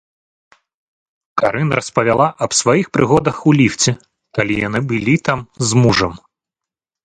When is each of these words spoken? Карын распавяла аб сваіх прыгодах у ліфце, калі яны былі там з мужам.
Карын 1.41 1.69
распавяла 1.81 2.27
аб 2.47 2.51
сваіх 2.61 2.85
прыгодах 2.99 3.35
у 3.51 3.55
ліфце, 3.61 3.91
калі 4.39 4.53
яны 4.67 4.79
былі 4.91 5.15
там 5.29 5.39
з 5.71 5.87
мужам. 5.87 6.13